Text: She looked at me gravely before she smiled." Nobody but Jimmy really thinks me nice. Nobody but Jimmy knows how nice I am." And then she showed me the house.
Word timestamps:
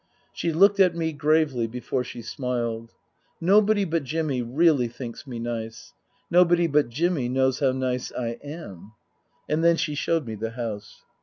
She 0.33 0.51
looked 0.51 0.79
at 0.79 0.95
me 0.95 1.11
gravely 1.13 1.67
before 1.67 2.03
she 2.03 2.23
smiled." 2.23 2.95
Nobody 3.53 3.85
but 3.85 4.03
Jimmy 4.03 4.41
really 4.41 4.87
thinks 4.87 5.27
me 5.27 5.37
nice. 5.37 5.93
Nobody 6.31 6.65
but 6.65 6.89
Jimmy 6.89 7.29
knows 7.29 7.59
how 7.59 7.71
nice 7.71 8.11
I 8.11 8.39
am." 8.43 8.93
And 9.47 9.63
then 9.63 9.75
she 9.77 9.93
showed 9.93 10.25
me 10.25 10.33
the 10.33 10.53
house. 10.57 11.03